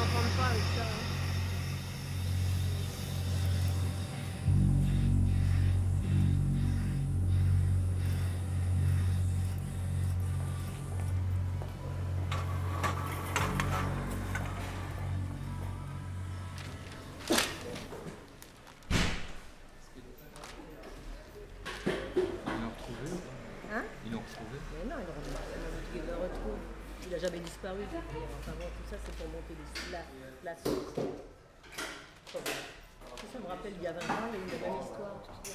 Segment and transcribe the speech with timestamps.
[0.00, 0.82] n'entendent pas avec ça.
[0.82, 1.04] hein.
[22.46, 23.84] Ils Hein?
[24.06, 26.79] Ils l'ont retrouvé Mais non, il aurait dit qu'il le retrouve.
[27.04, 27.80] Il n'a jamais disparu.
[27.92, 30.02] Enfin bon, tout ça, c'est pour monter les- la,
[30.44, 30.54] la.
[30.56, 30.68] Ça,
[33.32, 35.16] ça me rappelle il y a 20 ans, il y a eu la même histoire.
[35.44, 35.50] Mais.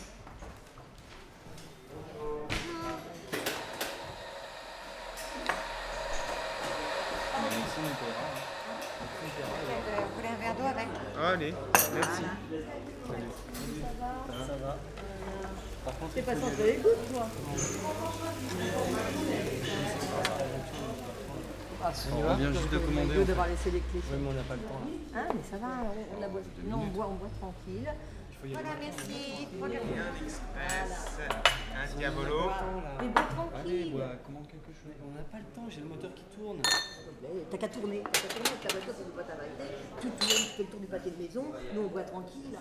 [8.75, 10.87] Euh, Vous voulez un verre d'eau avec
[11.23, 11.53] Allez,
[11.93, 12.23] merci.
[14.47, 14.77] Ça va
[15.85, 17.27] Par contre, T'es pas centré les gouttes, toi
[21.87, 21.91] Ah,
[22.31, 23.13] on vient juste de commander.
[23.15, 24.01] mieux d'avoir laissé les clés.
[24.11, 24.81] Oui, mais on n'a pas le temps.
[24.81, 24.89] là.
[25.15, 26.41] Ah, mais ça va, on, on la boit.
[26.65, 27.87] Non, on boit, on boit tranquille.
[28.47, 29.47] Voilà, merci.
[29.61, 29.71] Un
[30.25, 31.17] express,
[31.75, 32.41] un diabolo.
[33.01, 33.91] Mais bois Allez, tranquille.
[33.93, 34.93] bois, commande quelque chose.
[35.01, 36.61] On n'a pas le temps, j'ai le moteur qui tourne.
[37.51, 39.77] T'as qu'à tourner, t'as qu'à tourner, ta voiture, c'est du boîte à valider.
[40.01, 42.57] Tu tournes, tu fais le tour du pâté de maison, nous on boit tranquille.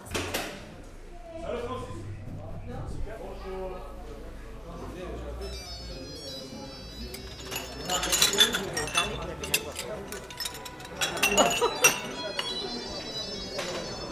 [11.37, 11.45] Pas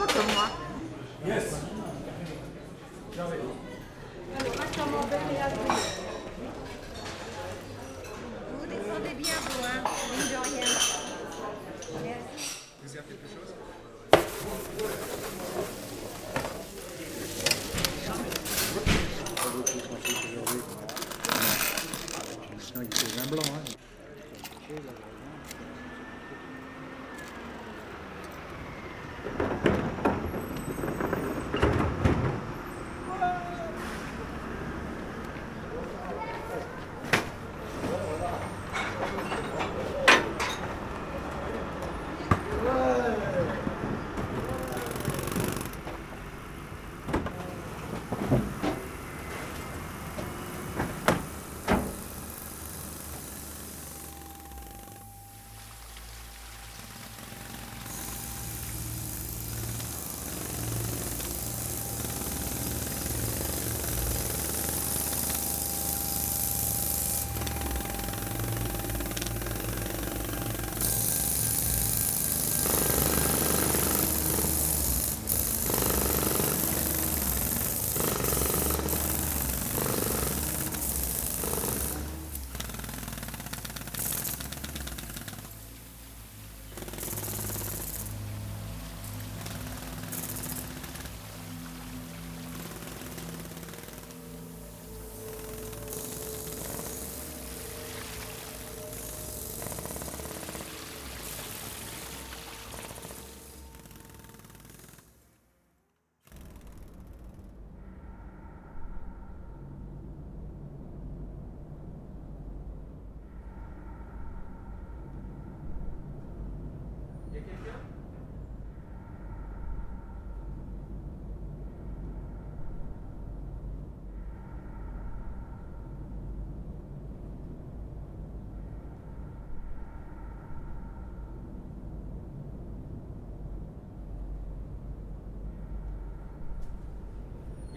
[0.06, 0.48] comme moi.
[1.24, 1.30] Vous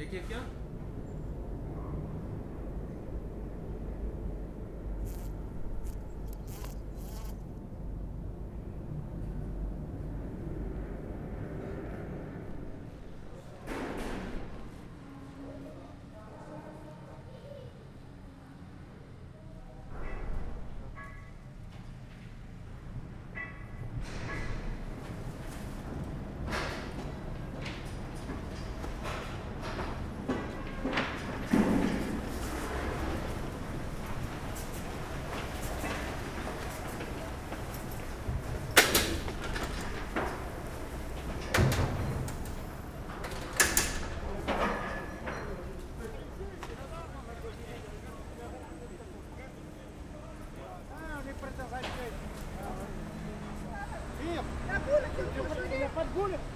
[0.09, 0.43] quelqu'un?
[56.15, 56.54] Гуля!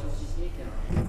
[0.00, 1.07] Hein.